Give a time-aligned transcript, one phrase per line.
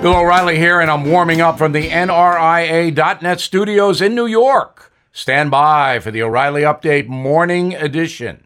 [0.00, 4.92] Bill O'Reilly here, and I'm warming up from the NRIA.net studios in New York.
[5.10, 8.44] Stand by for the O'Reilly Update Morning Edition.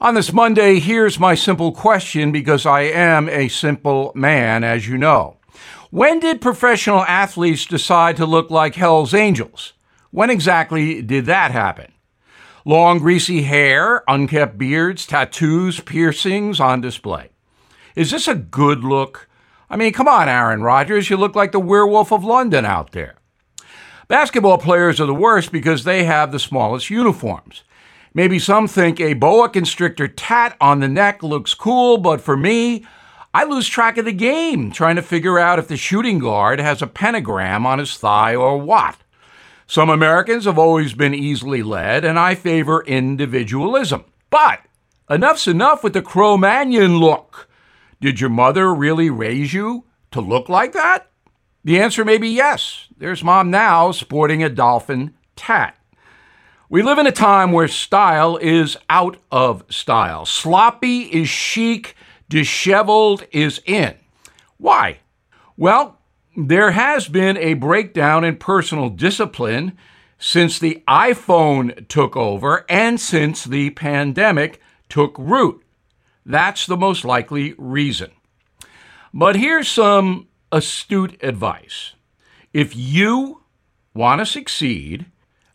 [0.00, 4.98] On this Monday, here's my simple question because I am a simple man, as you
[4.98, 5.36] know.
[5.90, 9.74] When did professional athletes decide to look like Hell's Angels?
[10.10, 11.92] When exactly did that happen?
[12.64, 17.30] Long, greasy hair, unkept beards, tattoos, piercings on display.
[17.94, 19.28] Is this a good look?
[19.72, 23.14] I mean, come on, Aaron Rodgers, you look like the werewolf of London out there.
[24.06, 27.64] Basketball players are the worst because they have the smallest uniforms.
[28.12, 32.84] Maybe some think a boa constrictor tat on the neck looks cool, but for me,
[33.32, 36.82] I lose track of the game trying to figure out if the shooting guard has
[36.82, 38.98] a pentagram on his thigh or what.
[39.66, 44.04] Some Americans have always been easily led, and I favor individualism.
[44.28, 44.60] But
[45.08, 47.48] enough's enough with the Cro Magnon look.
[48.02, 51.08] Did your mother really raise you to look like that?
[51.62, 52.88] The answer may be yes.
[52.98, 55.78] There's mom now sporting a dolphin tat.
[56.68, 60.26] We live in a time where style is out of style.
[60.26, 61.94] Sloppy is chic,
[62.28, 63.94] disheveled is in.
[64.56, 64.98] Why?
[65.56, 66.00] Well,
[66.36, 69.78] there has been a breakdown in personal discipline
[70.18, 75.61] since the iPhone took over and since the pandemic took root.
[76.24, 78.10] That's the most likely reason.
[79.12, 81.94] But here's some astute advice.
[82.52, 83.42] If you
[83.94, 85.06] want to succeed,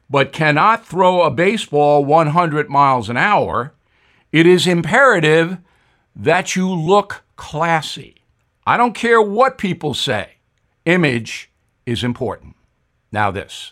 [0.10, 3.74] but cannot throw a baseball 100 miles an hour,
[4.32, 5.58] it is imperative
[6.16, 8.16] that you look classy.
[8.66, 10.38] I don't care what people say,
[10.86, 11.52] image
[11.86, 12.56] is important.
[13.12, 13.72] Now, this.